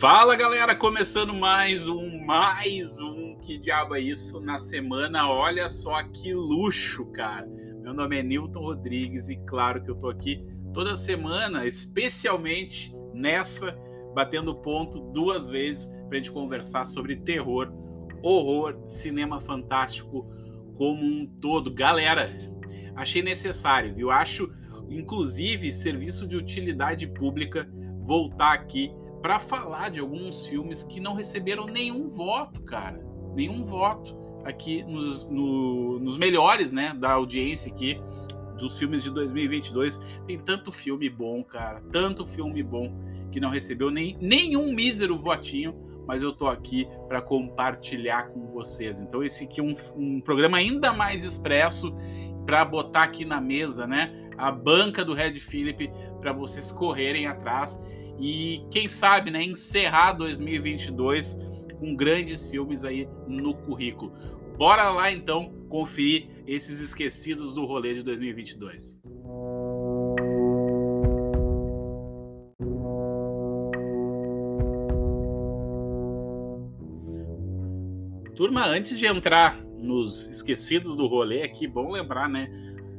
[0.00, 5.28] Fala galera, começando mais um, mais um, que diabo é isso na semana?
[5.28, 7.48] Olha só que luxo, cara.
[7.82, 13.76] Meu nome é Newton Rodrigues e claro que eu tô aqui toda semana, especialmente nessa,
[14.14, 17.68] batendo ponto duas vezes pra gente conversar sobre terror,
[18.22, 20.30] horror, cinema fantástico
[20.76, 21.74] como um todo.
[21.74, 22.30] Galera,
[22.94, 24.12] achei necessário, viu?
[24.12, 24.48] Acho,
[24.88, 27.68] inclusive, serviço de utilidade pública
[28.00, 33.04] voltar aqui para falar de alguns filmes que não receberam nenhum voto, cara.
[33.34, 38.00] Nenhum voto aqui nos, no, nos melhores, né, da audiência aqui
[38.58, 40.00] dos filmes de 2022.
[40.26, 42.92] Tem tanto filme bom, cara, tanto filme bom
[43.30, 45.74] que não recebeu nem, nenhum mísero votinho,
[46.06, 49.00] mas eu tô aqui para compartilhar com vocês.
[49.00, 51.94] Então esse aqui é um, um programa ainda mais expresso
[52.46, 55.90] para botar aqui na mesa, né, a banca do Red Philip
[56.20, 57.80] para vocês correrem atrás
[58.18, 61.38] e quem sabe, né, encerrar 2022
[61.78, 64.12] com grandes filmes aí no currículo.
[64.56, 69.00] Bora lá então conferir esses esquecidos do rolê de 2022.
[78.34, 82.48] Turma, antes de entrar nos esquecidos do rolê aqui, bom lembrar, né?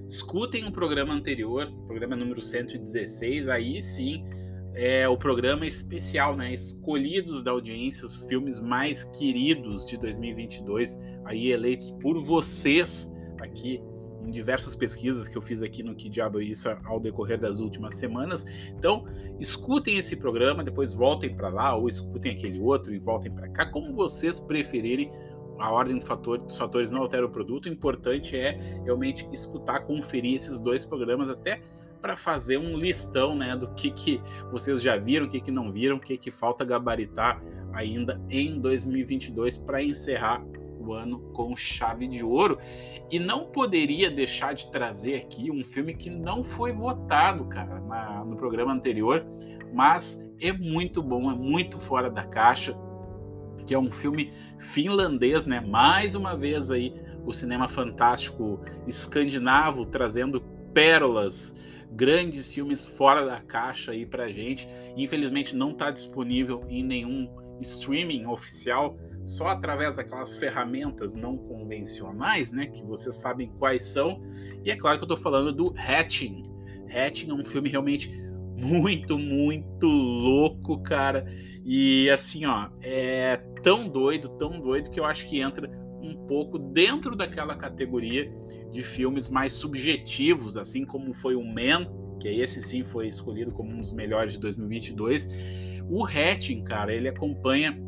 [0.08, 4.24] Escutem o programa anterior, programa número 116, aí sim
[4.74, 6.54] é o programa especial, né?
[6.54, 13.82] Escolhidos da audiência, os filmes mais queridos de 2022, aí eleitos por vocês aqui
[14.26, 17.60] em diversas pesquisas que eu fiz aqui no Que Diabo é Isso ao decorrer das
[17.60, 18.46] últimas semanas.
[18.78, 19.06] Então,
[19.40, 23.66] escutem esse programa, depois voltem para lá ou escutem aquele outro e voltem para cá,
[23.66, 25.12] como vocês preferirem.
[25.58, 27.66] A ordem dos fatores não altera o produto.
[27.66, 31.62] O importante é realmente escutar, conferir esses dois programas até
[32.02, 35.72] para fazer um listão né, do que, que vocês já viram, o que, que não
[35.72, 37.42] viram, o que, que falta gabaritar
[37.74, 40.44] ainda em 2022 para encerrar
[40.80, 42.58] o ano com chave de ouro.
[43.12, 48.24] E não poderia deixar de trazer aqui um filme que não foi votado, cara, na,
[48.26, 49.26] no programa anterior,
[49.74, 52.76] mas é muito bom, é muito fora da caixa,
[53.66, 55.60] que é um filme finlandês, né?
[55.60, 56.94] Mais uma vez aí
[57.26, 60.42] o cinema fantástico escandinavo trazendo
[60.74, 61.56] pérolas
[61.92, 64.68] grandes filmes fora da caixa aí pra gente.
[64.96, 67.30] Infelizmente não está disponível em nenhum
[67.62, 74.22] streaming oficial, só através daquelas ferramentas não convencionais, né, que vocês sabem quais são.
[74.64, 76.42] E é claro que eu estou falando do Hatching.
[76.90, 78.10] Hatching é um filme realmente
[78.58, 81.26] muito, muito louco, cara.
[81.66, 85.70] E assim, ó, é tão doido, tão doido que eu acho que entra
[86.02, 88.32] um pouco dentro daquela categoria
[88.72, 91.88] de filmes mais subjetivos, assim como foi o Man,
[92.20, 95.30] que esse sim foi escolhido como um dos melhores de 2022.
[95.90, 97.80] O Hatching, cara, ele acompanha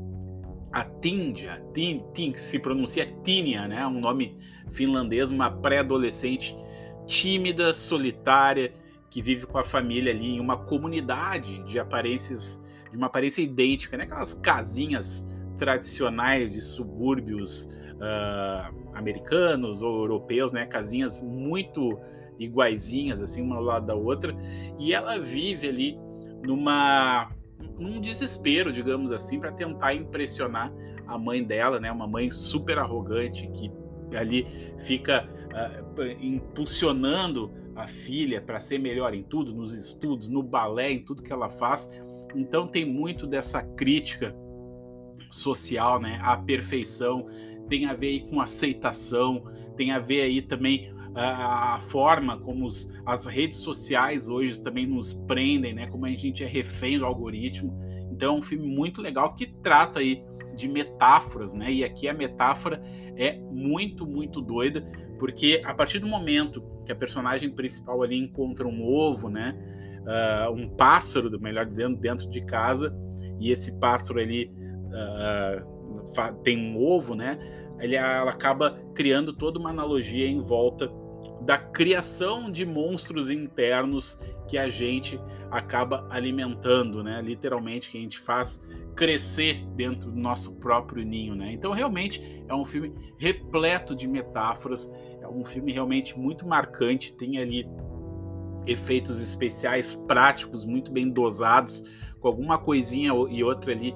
[0.72, 3.86] a Tindia, Tin, Tin, se pronuncia Tinia, né?
[3.86, 4.38] Um nome
[4.70, 6.56] finlandês, uma pré-adolescente
[7.06, 8.74] tímida, solitária,
[9.10, 13.98] que vive com a família ali em uma comunidade de aparências, de uma aparência idêntica,
[13.98, 14.06] né?
[14.06, 20.66] Aquelas casinhas tradicionais de subúrbios uh, americanos ou europeus, né?
[20.66, 22.00] Casinhas muito
[22.40, 24.36] iguaizinhas, assim, uma ao lado da outra.
[24.80, 25.98] E ela vive ali
[26.44, 27.32] numa
[27.78, 30.72] num desespero, digamos assim, para tentar impressionar
[31.08, 31.92] a mãe dela, né?
[31.92, 33.72] Uma mãe super arrogante que
[34.16, 34.48] ali
[34.78, 41.04] fica uh, impulsionando a filha para ser melhor em tudo, nos estudos, no balé, em
[41.04, 41.90] tudo que ela faz.
[42.36, 44.36] Então tem muito dessa crítica
[45.32, 46.20] social, né?
[46.24, 47.26] A perfeição
[47.72, 49.46] tem a ver aí com aceitação,
[49.78, 54.86] tem a ver aí também a, a forma como os, as redes sociais hoje também
[54.86, 55.88] nos prendem, né?
[55.88, 57.74] Como a gente é refém do algoritmo.
[58.12, 60.22] Então é um filme muito legal que trata aí
[60.54, 61.72] de metáforas, né?
[61.72, 62.84] E aqui a metáfora
[63.16, 64.86] é muito, muito doida,
[65.18, 69.58] porque a partir do momento que a personagem principal ali encontra um ovo, né?
[70.02, 72.94] Uh, um pássaro, melhor dizendo, dentro de casa,
[73.40, 74.52] e esse pássaro ali
[74.88, 75.81] uh,
[76.44, 77.38] tem um ovo, né?
[77.80, 80.92] Ele, ela acaba criando toda uma analogia em volta
[81.42, 87.22] da criação de monstros internos que a gente acaba alimentando, né?
[87.22, 88.62] Literalmente que a gente faz
[88.96, 91.52] crescer dentro do nosso próprio ninho, né?
[91.52, 94.92] Então realmente é um filme repleto de metáforas,
[95.22, 97.68] é um filme realmente muito marcante, tem ali
[98.68, 101.84] efeitos especiais práticos muito bem dosados,
[102.20, 103.96] com alguma coisinha e outra ali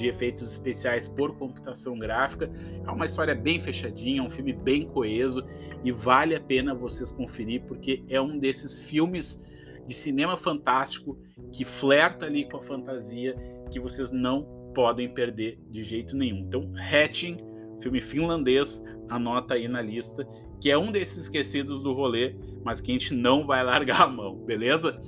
[0.00, 2.50] de efeitos especiais por computação gráfica.
[2.86, 5.44] É uma história bem fechadinha, um filme bem coeso
[5.84, 9.46] e vale a pena vocês conferir porque é um desses filmes
[9.86, 11.18] de cinema fantástico
[11.52, 13.36] que flerta ali com a fantasia
[13.70, 16.38] que vocês não podem perder de jeito nenhum.
[16.38, 17.36] Então, Hatching,
[17.82, 20.26] filme finlandês, anota aí na lista,
[20.60, 24.08] que é um desses esquecidos do rolê, mas que a gente não vai largar a
[24.08, 24.98] mão, beleza?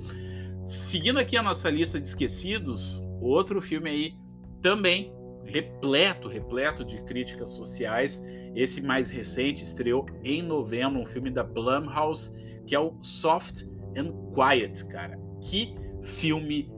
[0.65, 4.22] Seguindo aqui a nossa lista de esquecidos, outro filme aí
[4.63, 5.13] também
[5.43, 8.23] repleto, repleto de críticas sociais.
[8.55, 12.31] Esse mais recente estreou em novembro, um filme da Blumhouse,
[12.65, 13.65] que é o Soft
[13.97, 15.19] and Quiet, cara.
[15.41, 16.71] Que filme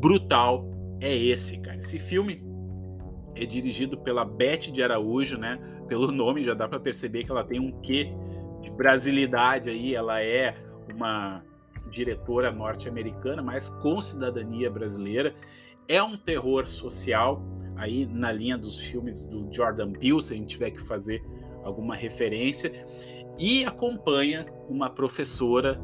[0.00, 0.70] brutal
[1.00, 1.78] é esse, cara?
[1.78, 2.42] Esse filme
[3.34, 5.58] é dirigido pela Beth de Araújo, né?
[5.88, 8.12] Pelo nome já dá para perceber que ela tem um quê
[8.62, 9.94] de brasilidade aí.
[9.94, 10.56] Ela é
[10.88, 11.42] uma
[11.90, 15.34] diretora norte-americana, mas com cidadania brasileira.
[15.86, 17.42] É um terror social,
[17.76, 21.22] aí na linha dos filmes do Jordan Peele, se a gente tiver que fazer
[21.62, 22.72] alguma referência,
[23.38, 25.74] e acompanha uma professora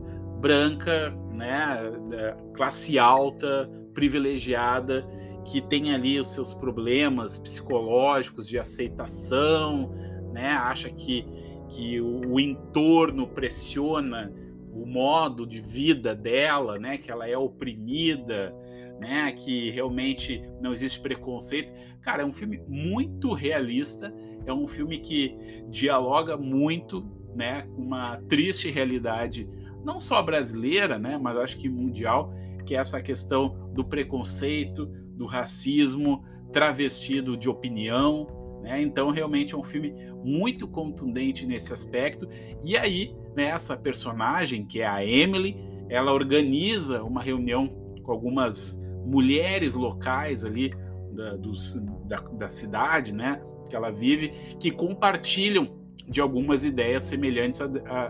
[0.41, 5.07] branca, né, classe alta, privilegiada,
[5.45, 9.91] que tem ali os seus problemas psicológicos de aceitação,
[10.33, 11.27] né, acha que,
[11.69, 14.33] que o, o entorno pressiona
[14.73, 18.55] o modo de vida dela, né, que ela é oprimida,
[19.01, 21.73] né, que realmente não existe preconceito.
[22.03, 24.15] Cara, é um filme muito realista,
[24.45, 25.37] é um filme que
[25.69, 27.05] dialoga muito,
[27.35, 29.49] né, com uma triste realidade
[29.83, 32.33] não só brasileira, né, mas acho que mundial,
[32.67, 34.87] que é essa questão do preconceito,
[35.17, 36.23] do racismo
[36.53, 38.27] travestido de opinião,
[38.63, 38.81] né?
[38.83, 42.29] Então realmente é um filme muito contundente nesse aspecto.
[42.63, 45.57] E aí, né, essa personagem que é a Emily,
[45.89, 47.69] ela organiza uma reunião
[48.03, 50.73] com algumas mulheres locais ali
[51.13, 51.75] da, dos,
[52.07, 54.29] da, da cidade, né, que ela vive,
[54.59, 55.79] que compartilham
[56.09, 57.61] de algumas ideias semelhantes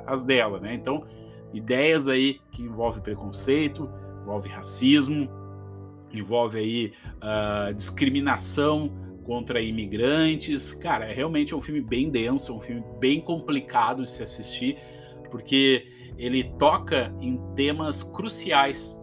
[0.06, 0.73] às dela, né?
[0.73, 1.05] Então,
[1.52, 3.91] ideias aí que envolvem preconceito,
[4.23, 5.29] envolve racismo,
[6.12, 8.91] envolve aí uh, discriminação
[9.23, 10.73] contra imigrantes.
[10.73, 14.79] Cara, é realmente um filme bem denso, um filme bem complicado de se assistir,
[15.31, 15.87] porque
[16.17, 19.00] ele toca em temas cruciais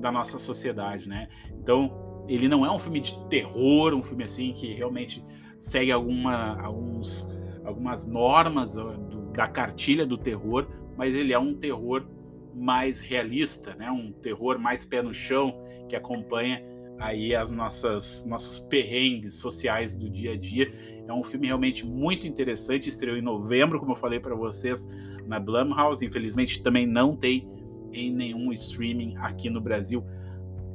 [0.00, 1.28] da nossa sociedade, né?
[1.52, 5.24] Então, ele não é um filme de terror, um filme assim que realmente
[5.58, 7.30] segue alguma, alguns,
[7.64, 10.66] algumas normas do, da cartilha do terror,
[10.96, 12.06] mas ele é um terror
[12.54, 13.90] mais realista, né?
[13.90, 15.54] Um terror mais pé no chão
[15.88, 16.62] que acompanha
[16.98, 20.70] aí as nossas nossos perrengues sociais do dia a dia.
[21.06, 24.86] É um filme realmente muito interessante, estreou em novembro, como eu falei para vocês,
[25.26, 26.04] na Blumhouse.
[26.04, 27.48] Infelizmente também não tem
[27.92, 30.04] em nenhum streaming aqui no Brasil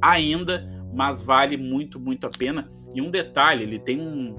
[0.00, 2.70] ainda, mas vale muito, muito a pena.
[2.94, 4.34] E um detalhe, ele tem um,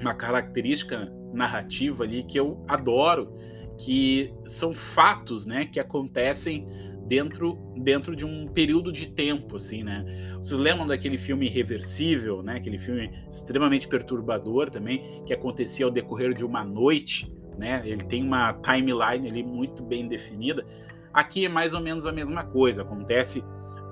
[0.00, 3.34] uma característica narrativa ali que eu adoro,
[3.78, 6.66] que são fatos, né, que acontecem
[7.06, 10.04] dentro dentro de um período de tempo, assim, né?
[10.36, 12.56] Vocês lembram daquele filme Irreversível, né?
[12.56, 17.82] Aquele filme extremamente perturbador também, que acontecia ao decorrer de uma noite, né?
[17.84, 20.64] Ele tem uma timeline ali muito bem definida.
[21.12, 22.82] Aqui é mais ou menos a mesma coisa.
[22.82, 23.44] Acontece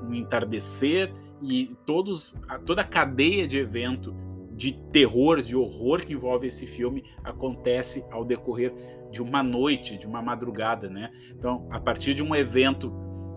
[0.03, 1.13] no entardecer
[1.43, 4.15] e todos, toda a cadeia de evento
[4.59, 8.75] de terror, de horror que envolve esse filme acontece ao decorrer
[9.09, 11.13] de uma noite, de uma madrugada, né?
[11.31, 12.93] Então, a partir de um evento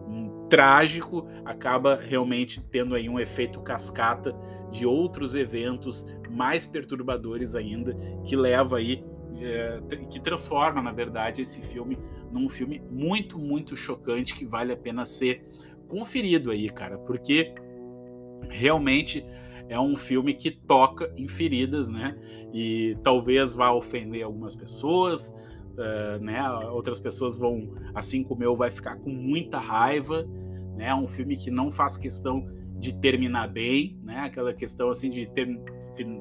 [0.07, 4.35] um, trágico, acaba realmente tendo aí um efeito cascata
[4.71, 7.93] de outros eventos mais perturbadores ainda,
[8.25, 9.05] que leva aí
[9.41, 11.97] é, que transforma, na verdade, esse filme
[12.31, 15.43] num filme muito, muito chocante que vale a pena ser
[15.87, 17.53] conferido aí, cara, porque
[18.49, 19.25] realmente
[19.67, 22.17] é um filme que toca em feridas, né?
[22.53, 25.29] E talvez vá ofender algumas pessoas,
[25.77, 26.41] uh, né?
[26.71, 30.23] Outras pessoas vão, assim como eu, vai ficar com muita raiva,
[30.75, 30.87] né?
[30.87, 32.45] É um filme que não faz questão
[32.77, 34.19] de terminar bem, né?
[34.19, 35.47] Aquela questão assim de ter,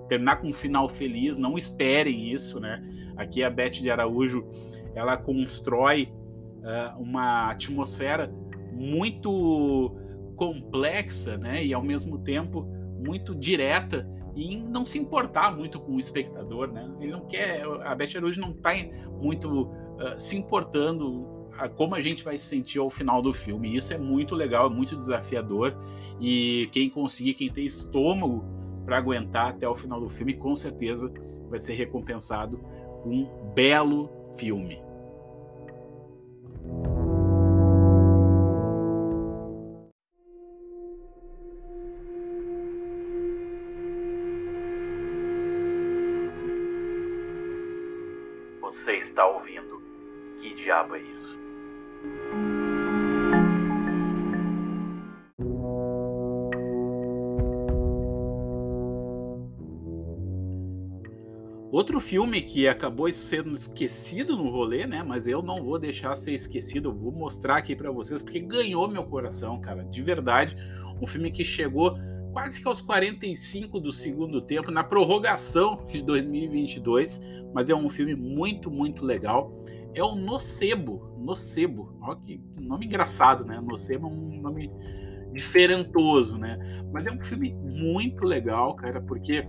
[0.09, 2.83] terminar com um final feliz, não esperem isso, né?
[3.17, 4.47] Aqui a Beth de Araújo,
[4.95, 6.12] ela constrói
[6.59, 8.33] uh, uma atmosfera
[8.73, 9.97] muito
[10.37, 11.65] complexa, né?
[11.65, 12.62] E ao mesmo tempo
[12.99, 16.91] muito direta e não se importar muito com o espectador, né?
[17.00, 18.71] Ele não quer, a Beth Araújo não está
[19.21, 21.39] muito uh, se importando
[21.75, 23.77] como a gente vai se sentir ao final do filme.
[23.77, 25.77] Isso é muito legal, é muito desafiador
[26.19, 28.45] e quem conseguir, quem tem estômago
[28.90, 31.09] para aguentar até o final do filme, com certeza
[31.49, 32.59] vai ser recompensado
[33.04, 34.82] com um belo filme.
[62.11, 65.00] Filme que acabou sendo esquecido no rolê, né?
[65.00, 68.88] Mas eu não vou deixar ser esquecido, eu vou mostrar aqui para vocês porque ganhou
[68.88, 69.85] meu coração, cara.
[69.85, 70.57] De verdade,
[71.00, 71.97] um filme que chegou
[72.33, 77.21] quase que aos 45 do segundo tempo, na prorrogação de 2022,
[77.55, 79.55] mas é um filme muito, muito legal.
[79.95, 81.97] É o Nocebo, Nocebo.
[82.02, 83.61] Olha que nome engraçado, né?
[83.61, 84.69] Nocebo é um nome
[85.33, 86.59] diferentoso, né?
[86.93, 89.49] Mas é um filme muito legal, cara, porque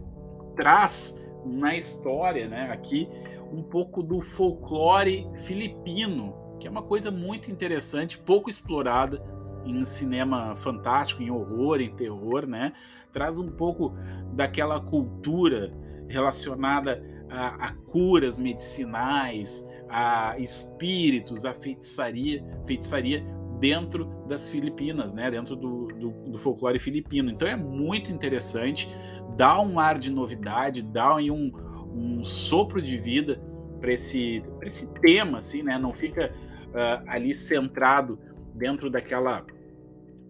[0.55, 3.09] traz na história, né, aqui,
[3.51, 9.21] um pouco do folclore filipino, que é uma coisa muito interessante, pouco explorada
[9.65, 12.73] em cinema fantástico, em horror, em terror, né?
[13.11, 13.93] Traz um pouco
[14.33, 15.71] daquela cultura
[16.07, 23.23] relacionada a, a curas medicinais, a espíritos, a feitiçaria, feitiçaria
[23.59, 25.29] dentro das Filipinas, né?
[25.29, 27.29] Dentro do, do, do folclore filipino.
[27.29, 28.89] Então é muito interessante
[29.35, 31.51] dá um ar de novidade, dá um,
[31.93, 33.41] um sopro de vida
[33.79, 35.77] para esse, esse tema, assim, né?
[35.77, 36.31] Não fica
[36.67, 38.19] uh, ali centrado
[38.53, 39.45] dentro daquela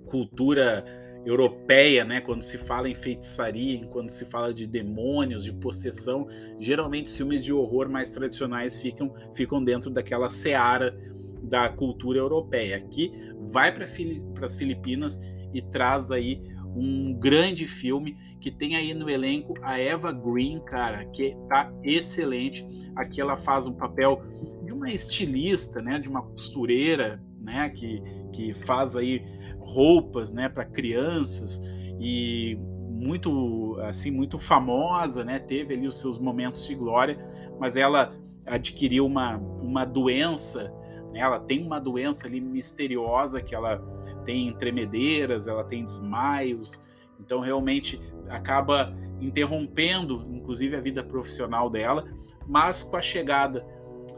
[0.05, 0.83] cultura
[1.25, 2.21] europeia, né?
[2.21, 6.25] Quando se fala em feitiçaria, quando se fala de demônios, de possessão,
[6.59, 10.97] geralmente filmes de horror mais tradicionais ficam, ficam dentro daquela seara
[11.43, 12.77] da cultura europeia.
[12.77, 13.11] Aqui
[13.51, 15.19] vai para as Filipinas
[15.53, 16.41] e traz aí
[16.75, 22.65] um grande filme que tem aí no elenco a Eva Green, cara, que tá excelente.
[22.95, 24.21] Aqui ela faz um papel
[24.65, 28.01] de uma estilista, né, de uma costureira, né, que,
[28.31, 29.23] que faz aí
[29.59, 31.61] roupas, né, para crianças
[31.99, 32.57] e
[33.01, 35.39] muito assim muito famosa, né?
[35.39, 37.17] Teve ali os seus momentos de glória,
[37.59, 40.71] mas ela adquiriu uma, uma doença,
[41.11, 41.19] né?
[41.19, 43.81] Ela tem uma doença ali misteriosa que ela
[44.23, 46.83] tem tremedeiras, ela tem desmaios,
[47.19, 52.05] então realmente acaba interrompendo, inclusive, a vida profissional dela,
[52.47, 53.65] mas com a chegada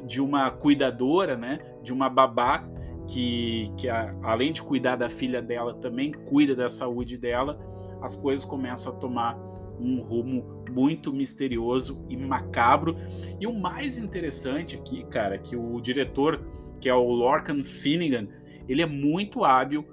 [0.06, 2.68] de uma cuidadora, né, de uma babá
[3.08, 7.60] que, que a, além de cuidar da filha dela, também cuida da saúde dela,
[8.02, 9.38] as coisas começam a tomar
[9.80, 12.96] um rumo muito misterioso e macabro.
[13.40, 16.42] E o mais interessante aqui, cara, que o diretor,
[16.80, 18.28] que é o Lorcan Finnegan,
[18.68, 19.86] ele é muito hábil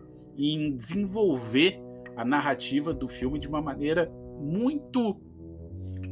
[0.49, 1.79] em desenvolver
[2.17, 5.21] a narrativa do filme de uma maneira muito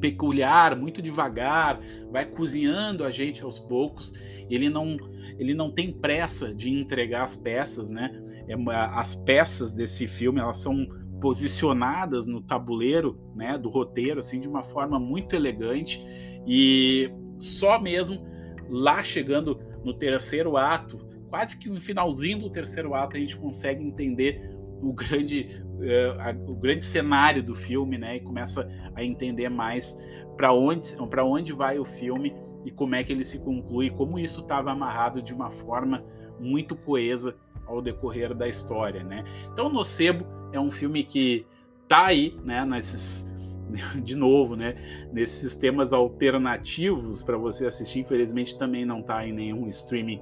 [0.00, 1.80] peculiar, muito devagar,
[2.10, 4.14] vai cozinhando a gente aos poucos.
[4.48, 4.96] Ele não,
[5.38, 8.10] ele não tem pressa de entregar as peças, né?
[8.46, 10.86] É, as peças desse filme elas são
[11.20, 16.00] posicionadas no tabuleiro, né, do roteiro, assim, de uma forma muito elegante
[16.46, 18.24] e só mesmo
[18.68, 23.84] lá chegando no terceiro ato quase que no finalzinho do terceiro ato a gente consegue
[23.84, 28.16] entender o grande, uh, o grande cenário do filme, né?
[28.16, 29.96] E começa a entender mais
[30.36, 34.40] para onde, onde vai o filme e como é que ele se conclui, como isso
[34.40, 36.04] estava amarrado de uma forma
[36.38, 39.24] muito coesa ao decorrer da história, né?
[39.52, 41.44] Então, Nocebo é um filme que
[41.86, 42.64] tá aí, né?
[42.64, 43.28] Nesses
[44.02, 45.08] de novo, né?
[45.12, 50.20] Nesses sistemas alternativos para você assistir, infelizmente também não tá em nenhum streaming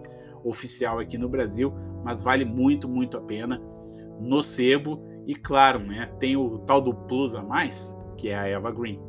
[0.49, 1.73] oficial aqui no Brasil,
[2.05, 3.61] mas vale muito, muito a pena.
[4.21, 8.47] No sebo e claro, né, tem o tal do plus a mais, que é a
[8.47, 9.01] Eva Green.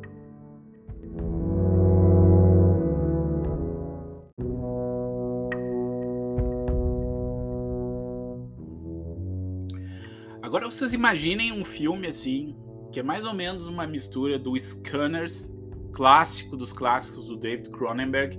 [10.42, 12.56] Agora vocês imaginem um filme assim,
[12.90, 15.54] que é mais ou menos uma mistura do Scanners,
[15.92, 18.38] clássico dos clássicos do David Cronenberg,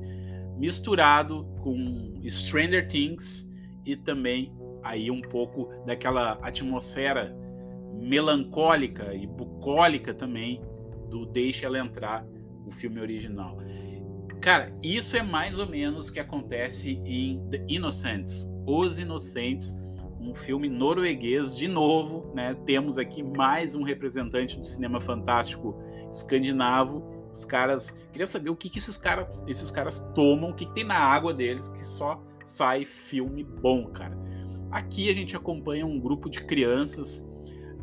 [0.59, 3.49] misturado com Stranger Things
[3.85, 7.35] e também aí um pouco daquela atmosfera
[7.93, 10.61] melancólica e bucólica também
[11.09, 12.25] do Deixa Ela Entrar,
[12.65, 13.57] o filme original.
[14.41, 19.75] Cara, isso é mais ou menos o que acontece em The Innocents, Os Inocentes,
[20.19, 22.55] um filme norueguês de novo, né?
[22.65, 25.75] Temos aqui mais um representante do cinema fantástico
[26.09, 28.05] escandinavo os caras.
[28.11, 30.97] Queria saber o que, que esses, caras, esses caras tomam, o que, que tem na
[30.97, 34.17] água deles que só sai filme bom, cara.
[34.71, 37.29] Aqui a gente acompanha um grupo de crianças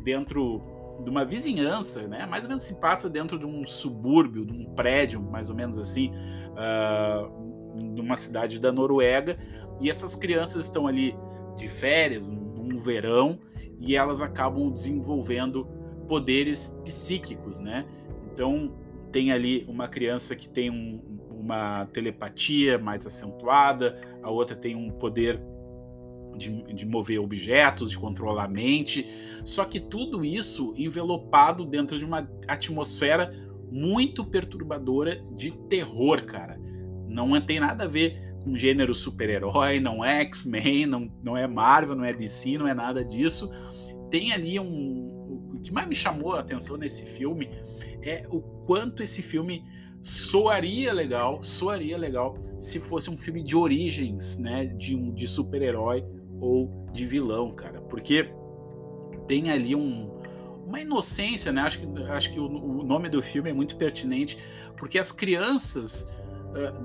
[0.03, 0.61] dentro
[1.03, 2.25] de uma vizinhança, né?
[2.25, 5.77] Mais ou menos se passa dentro de um subúrbio, de um prédio, mais ou menos
[5.77, 6.11] assim,
[6.53, 9.37] uh, numa cidade da Noruega.
[9.79, 11.15] E essas crianças estão ali
[11.57, 13.39] de férias, num verão,
[13.79, 15.65] e elas acabam desenvolvendo
[16.07, 17.85] poderes psíquicos, né?
[18.31, 18.73] Então
[19.11, 24.91] tem ali uma criança que tem um, uma telepatia mais acentuada, a outra tem um
[24.91, 25.39] poder
[26.37, 29.05] de, de, mover objetos, de controlar a mente.
[29.43, 33.33] Só que tudo isso envelopado dentro de uma atmosfera
[33.71, 36.59] muito perturbadora de terror, cara.
[37.07, 41.95] Não tem nada a ver com gênero super-herói, não é X-Men, não, não é Marvel,
[41.95, 43.51] não é DC, não é nada disso.
[44.09, 45.16] Tem ali um.
[45.67, 47.49] Que mais me chamou a atenção nesse filme
[48.01, 49.65] é o quanto esse filme
[50.01, 56.05] soaria legal, soaria legal se fosse um filme de origens, né, de, um, de super-herói
[56.39, 58.31] ou de vilão, cara, porque
[59.27, 60.09] tem ali um,
[60.65, 61.63] uma inocência, né?
[61.63, 64.37] Acho que, acho que o, o nome do filme é muito pertinente,
[64.77, 66.09] porque as crianças,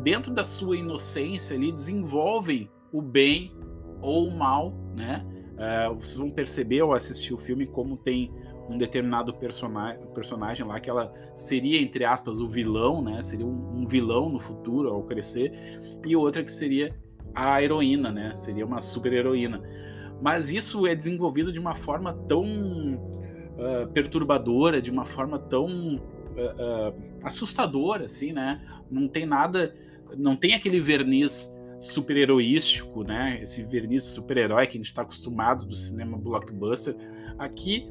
[0.02, 3.54] dentro da sua inocência ali, desenvolvem o bem
[4.00, 5.24] ou o mal, né?
[5.94, 8.32] Vocês vão perceber ao assistir o filme como tem
[8.72, 13.20] um determinado persona personagem lá que ela seria, entre aspas, o vilão, né?
[13.22, 15.52] Seria um, um vilão no futuro ao crescer,
[16.04, 16.94] e outra que seria
[17.34, 18.34] a heroína, né?
[18.34, 19.62] Seria uma super heroína.
[20.20, 25.98] Mas isso é desenvolvido de uma forma tão uh, perturbadora, de uma forma tão uh,
[25.98, 28.60] uh, assustadora, assim, né?
[28.90, 29.74] Não tem nada,
[30.16, 33.40] não tem aquele verniz super heroístico, né?
[33.42, 36.94] Esse verniz super-herói que a gente está acostumado do cinema blockbuster.
[37.38, 37.90] Aqui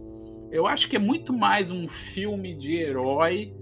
[0.51, 3.55] eu acho que é muito mais um filme de herói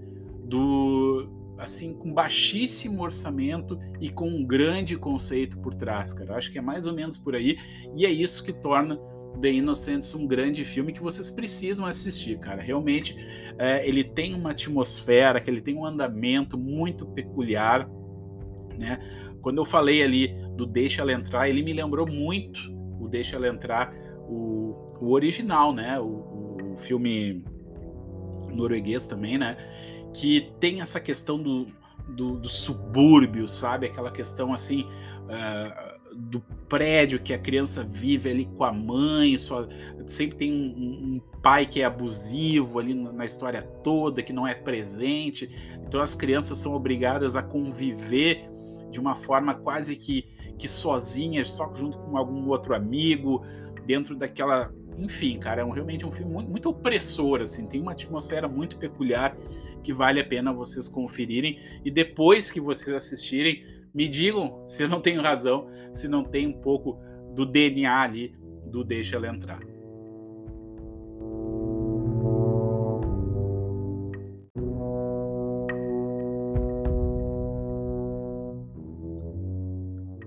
[0.44, 6.30] do assim com baixíssimo orçamento e com um grande conceito por trás, cara.
[6.30, 7.58] Eu acho que é mais ou menos por aí
[7.94, 8.98] e é isso que torna
[9.40, 12.62] The Innocents um grande filme que vocês precisam assistir, cara.
[12.62, 13.14] Realmente
[13.58, 17.88] é, ele tem uma atmosfera, que ele tem um andamento muito peculiar,
[18.78, 18.98] né?
[19.40, 22.60] Quando eu falei ali do Deixa Ela Entrar, ele me lembrou muito
[22.98, 23.94] o Deixa Ela Entrar,
[24.28, 25.98] o, o original, né?
[26.00, 26.29] O,
[26.76, 27.44] filme
[28.52, 29.56] norueguês também, né?
[30.14, 31.66] Que tem essa questão do,
[32.08, 33.86] do, do subúrbio, sabe?
[33.86, 34.82] Aquela questão assim.
[34.82, 39.66] Uh, do prédio que a criança vive ali com a mãe, só
[40.06, 44.54] sempre tem um, um, pai que é abusivo ali na história toda, que não é
[44.54, 45.48] presente.
[45.86, 48.48] Então as crianças são obrigadas a conviver
[48.90, 50.26] de uma forma quase que,
[50.58, 53.42] que sozinhas, só junto com algum outro amigo,
[53.86, 57.92] dentro daquela enfim, cara, é um, realmente um filme muito, muito, opressor, assim, tem uma
[57.92, 59.34] atmosfera muito peculiar
[59.82, 64.88] que vale a pena vocês conferirem e depois que vocês assistirem, me digam se eu
[64.88, 66.98] não tenho razão, se não tem um pouco
[67.34, 68.36] do DNA ali
[68.66, 69.60] do Deixa Ela Entrar.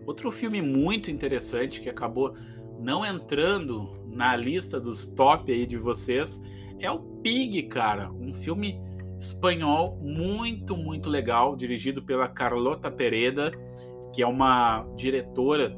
[0.05, 2.35] Outro filme muito interessante que acabou
[2.79, 6.41] não entrando na lista dos top aí de vocês
[6.79, 8.79] é o Pig, cara, um filme
[9.17, 13.51] espanhol muito, muito legal, dirigido pela Carlota Pereda,
[14.13, 15.69] que é uma diretora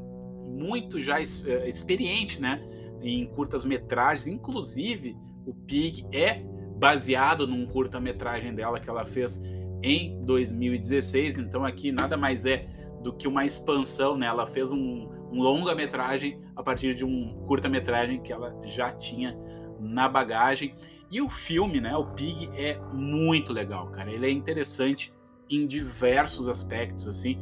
[0.44, 2.62] muito já eh, experiente, né,
[3.02, 6.42] em curtas-metragens, inclusive o Pig é
[6.78, 9.42] baseado num curta-metragem dela que ela fez
[9.82, 12.66] em 2016, então aqui nada mais é
[13.02, 14.26] do que uma expansão, né?
[14.26, 19.36] Ela fez um, um longa-metragem a partir de um curta-metragem que ela já tinha
[19.78, 20.74] na bagagem.
[21.10, 24.10] E o filme, né, o Pig, é muito legal, cara.
[24.10, 25.12] Ele é interessante
[25.48, 27.38] em diversos aspectos, assim,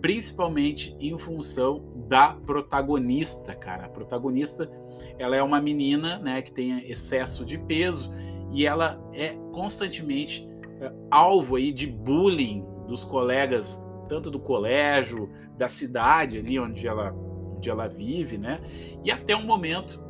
[0.00, 3.86] principalmente em função da protagonista, cara.
[3.86, 4.70] A protagonista,
[5.18, 8.10] ela é uma menina, né, que tem excesso de peso
[8.52, 10.48] e ela é constantemente
[10.80, 17.14] é, alvo aí de bullying dos colegas, tanto do colégio, da cidade ali onde ela
[17.58, 18.60] onde ela vive, né?
[19.04, 20.02] E até um momento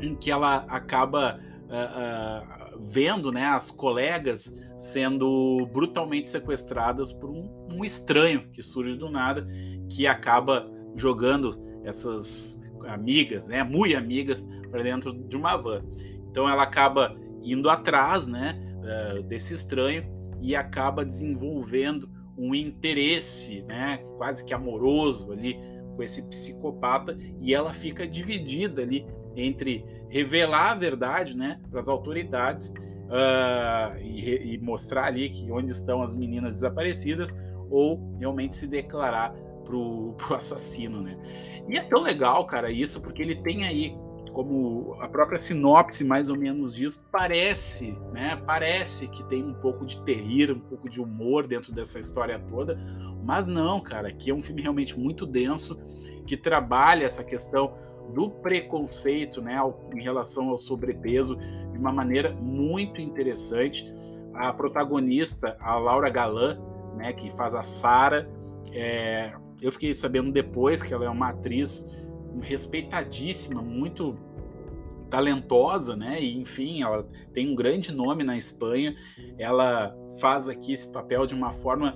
[0.00, 7.50] em que ela acaba uh, uh, vendo, né, as colegas sendo brutalmente sequestradas por um,
[7.72, 9.48] um estranho que surge do nada,
[9.88, 15.82] que acaba jogando essas amigas, né, muito amigas, para dentro de uma van.
[16.30, 20.04] Então ela acaba indo atrás, né, uh, desse estranho
[20.40, 25.56] e acaba desenvolvendo um interesse, né, quase que amoroso ali
[25.98, 31.88] com esse psicopata e ela fica dividida ali entre revelar a verdade, né, para as
[31.88, 32.72] autoridades
[33.08, 37.36] uh, e, e, mostrar ali que onde estão as meninas desaparecidas
[37.68, 39.34] ou realmente se declarar
[39.64, 41.18] pro, pro assassino, né?
[41.68, 43.94] E é tão legal, cara, isso porque ele tem aí
[44.32, 48.40] como a própria sinopse mais ou menos diz, parece, né?
[48.46, 52.78] Parece que tem um pouco de terrir, um pouco de humor dentro dessa história toda,
[53.28, 55.78] mas não, cara, aqui é um filme realmente muito denso
[56.26, 57.74] que trabalha essa questão
[58.14, 59.60] do preconceito, né,
[59.94, 63.92] em relação ao sobrepeso de uma maneira muito interessante.
[64.32, 66.58] A protagonista, a Laura Galan,
[66.96, 68.26] né, que faz a Sara,
[68.72, 71.86] é, eu fiquei sabendo depois que ela é uma atriz
[72.40, 74.16] respeitadíssima, muito
[75.10, 76.18] talentosa, né?
[76.18, 78.96] E enfim, ela tem um grande nome na Espanha.
[79.38, 81.94] Ela faz aqui esse papel de uma forma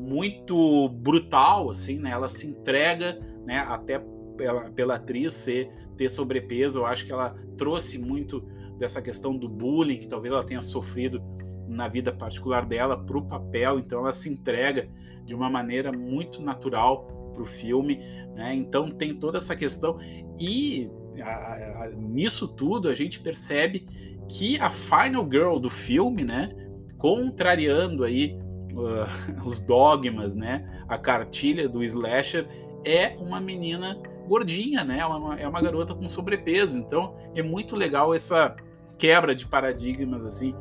[0.00, 2.10] muito brutal, assim, né?
[2.10, 3.58] Ela se entrega, né?
[3.58, 3.98] Até
[4.36, 8.40] pela, pela atriz ser ter sobrepeso, eu acho que ela trouxe muito
[8.78, 11.22] dessa questão do bullying que talvez ela tenha sofrido
[11.68, 14.88] na vida particular dela para o papel, então ela se entrega
[15.26, 18.00] de uma maneira muito natural para o filme,
[18.34, 18.54] né?
[18.54, 19.98] Então tem toda essa questão
[20.40, 20.90] e
[21.22, 23.86] a, a, nisso tudo a gente percebe
[24.26, 26.48] que a final girl do filme, né,
[26.96, 28.38] contrariando aí
[28.74, 29.06] uh,
[29.44, 32.46] os dogmas, né, a cartilha do slasher
[32.84, 35.00] é uma menina gordinha, né?
[35.00, 36.78] É uma, é uma garota com sobrepeso.
[36.78, 38.54] Então é muito legal essa
[38.96, 40.54] quebra de paradigmas assim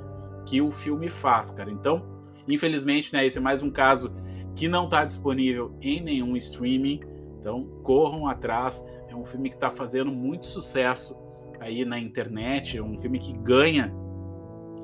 [0.45, 1.69] que o filme faz, cara.
[1.69, 2.04] Então,
[2.48, 4.12] infelizmente, né, esse é mais um caso
[4.56, 7.02] que não está disponível em nenhum streaming.
[7.39, 8.86] Então, corram atrás.
[9.08, 11.15] É um filme que está fazendo muito sucesso
[11.60, 12.78] aí na internet.
[12.78, 13.93] É um filme que ganha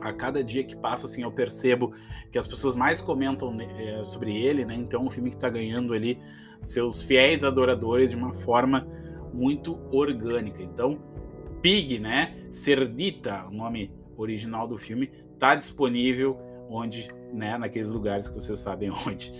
[0.10, 1.92] a cada dia que passa, assim, eu percebo
[2.32, 4.76] que as pessoas mais comentam é, sobre ele, né?
[4.76, 6.20] Então, é um filme que está ganhando ali
[6.62, 8.88] seus fiéis adoradores de uma forma
[9.34, 10.62] muito orgânica.
[10.62, 11.00] Então,
[11.62, 12.46] Pig, né?
[12.50, 16.38] Cerdita, o nome original do filme, está disponível
[16.70, 17.58] onde, né?
[17.58, 19.32] Naqueles lugares que vocês sabem onde.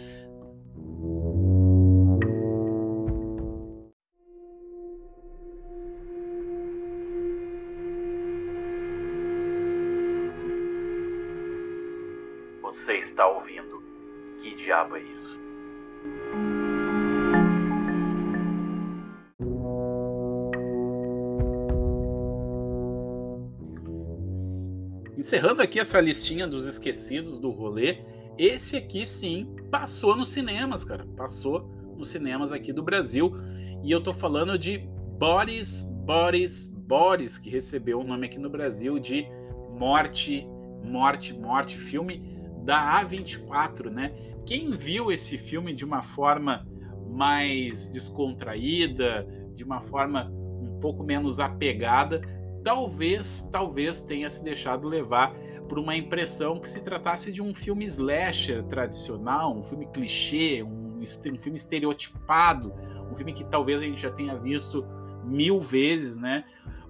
[25.26, 27.98] Encerrando aqui essa listinha dos esquecidos do rolê,
[28.38, 31.04] esse aqui sim passou nos cinemas, cara.
[31.18, 33.32] Passou nos cinemas aqui do Brasil.
[33.84, 39.00] E eu tô falando de Boris, Boris, Boris, que recebeu o nome aqui no Brasil
[39.00, 39.26] de
[39.72, 40.48] Morte,
[40.84, 42.22] Morte, Morte, filme
[42.64, 44.14] da A24, né?
[44.46, 46.68] Quem viu esse filme de uma forma
[47.10, 52.22] mais descontraída, de uma forma um pouco menos apegada,
[52.66, 55.36] talvez, talvez tenha se deixado levar
[55.70, 61.00] por uma impressão que se tratasse de um filme slasher tradicional, um filme clichê, um,
[61.00, 62.74] um filme estereotipado,
[63.10, 64.84] um filme que talvez a gente já tenha visto
[65.24, 66.44] mil vezes, né?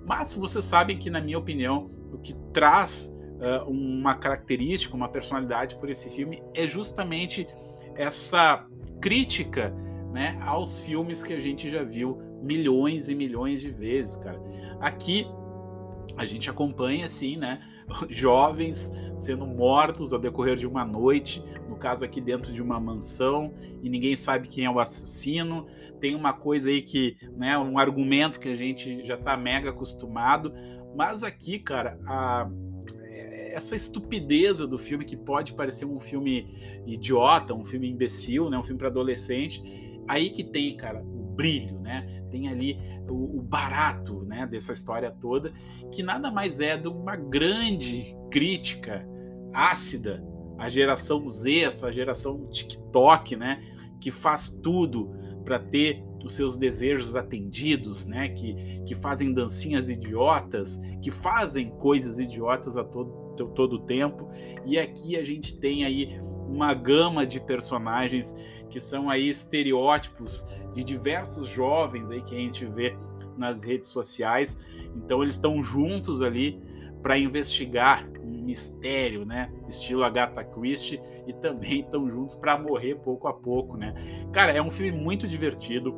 [0.08, 5.76] Mas vocês sabem que, na minha opinião, o que traz uh, uma característica, uma personalidade
[5.76, 7.48] por esse filme é justamente
[7.96, 8.66] essa
[9.02, 9.74] crítica
[10.14, 14.40] né, aos filmes que a gente já viu milhões e milhões de vezes, cara.
[14.80, 15.28] Aqui
[16.18, 17.62] a gente acompanha assim, né,
[18.10, 23.54] jovens sendo mortos ao decorrer de uma noite, no caso aqui dentro de uma mansão,
[23.82, 25.68] e ninguém sabe quem é o assassino.
[26.00, 30.54] Tem uma coisa aí que, né, um argumento que a gente já tá mega acostumado,
[30.96, 32.50] mas aqui, cara, a
[33.56, 38.64] essa estupideza do filme que pode parecer um filme idiota, um filme imbecil, né, um
[38.64, 39.64] filme para adolescente,
[40.06, 41.00] aí que tem, cara,
[41.36, 42.24] brilho, né?
[42.30, 45.54] Tem ali o, o, barato, né, dessa história toda,
[45.92, 49.08] que nada mais é de uma grande crítica
[49.54, 50.24] ácida
[50.58, 53.62] à geração Z, essa geração TikTok, né,
[54.00, 60.76] que faz tudo para ter os seus desejos atendidos, né, que, que fazem dancinhas idiotas,
[61.02, 64.30] que fazem coisas idiotas a todo todo tempo.
[64.66, 68.36] E aqui a gente tem aí uma gama de personagens
[68.70, 72.96] que são aí estereótipos de diversos jovens aí que a gente vê
[73.38, 74.66] nas redes sociais.
[74.96, 76.62] Então eles estão juntos ali
[77.02, 79.52] para investigar um mistério, né?
[79.70, 83.94] Estilo Agatha Christie e também estão juntos para morrer pouco a pouco, né?
[84.32, 85.96] Cara, é um filme muito divertido.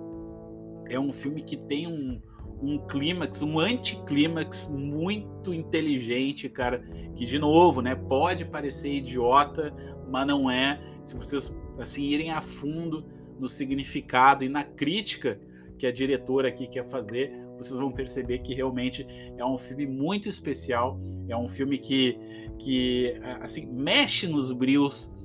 [0.89, 2.21] É um filme que tem um,
[2.62, 6.83] um clímax, um anticlímax muito inteligente, cara,
[7.15, 9.73] que de novo, né, pode parecer idiota,
[10.10, 10.80] mas não é.
[11.04, 13.06] Se vocês assim irem a fundo
[13.39, 15.39] no significado e na crítica
[15.78, 20.30] que a diretora aqui quer fazer, vocês vão perceber que realmente é um filme muito
[20.30, 22.17] especial, é um filme que,
[22.60, 25.15] que assim, mexe nos brios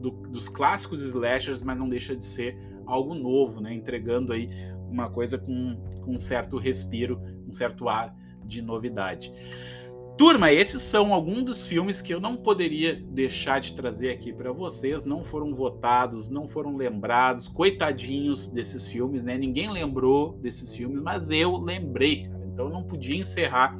[0.00, 3.74] do, dos clássicos slashers, mas não deixa de ser algo novo, né?
[3.74, 4.48] Entregando aí
[4.88, 9.32] uma coisa com, com um certo respiro, um certo ar de novidade.
[10.20, 14.52] Turma, esses são alguns dos filmes que eu não poderia deixar de trazer aqui para
[14.52, 15.02] vocês.
[15.02, 19.38] Não foram votados, não foram lembrados, coitadinhos desses filmes, né?
[19.38, 22.44] Ninguém lembrou desses filmes, mas eu lembrei, cara.
[22.52, 23.74] Então eu não podia encerrar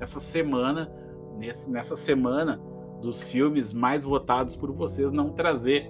[0.00, 0.92] essa semana,
[1.36, 2.60] nesse, nessa semana
[3.00, 5.88] dos filmes mais votados por vocês, não trazer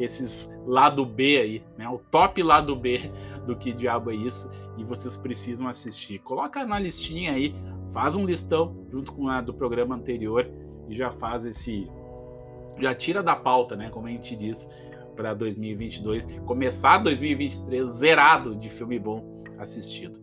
[0.00, 1.88] esses lado B aí, né?
[1.88, 3.08] O top lado B
[3.48, 6.18] do que diabo é isso e vocês precisam assistir.
[6.18, 7.54] Coloca na listinha aí,
[7.90, 10.48] faz um listão junto com a do programa anterior
[10.86, 11.90] e já faz esse
[12.78, 14.70] já tira da pauta, né, como a gente diz,
[15.16, 20.20] para 2022, começar 2023 zerado de filme bom assistido.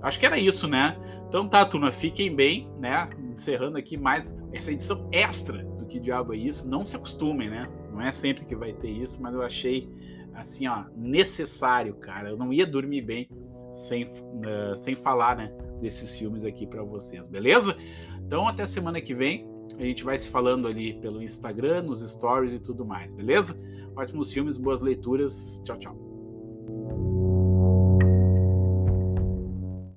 [0.00, 0.96] Acho que era isso, né?
[1.28, 3.10] Então tá, turma, fiquem bem, né?
[3.34, 6.68] Encerrando aqui mais essa edição extra do que diabo é isso.
[6.68, 7.68] Não se acostumem, né?
[7.92, 9.90] Não é sempre que vai ter isso, mas eu achei
[10.34, 12.30] assim, ó, necessário, cara.
[12.30, 13.28] Eu não ia dormir bem
[13.72, 17.76] sem, uh, sem falar, né, desses filmes aqui para vocês, beleza?
[18.18, 19.48] Então até semana que vem.
[19.78, 23.56] A gente vai se falando ali pelo Instagram, nos stories e tudo mais, beleza?
[23.96, 25.62] Ótimos filmes, boas leituras.
[25.64, 26.09] Tchau, tchau.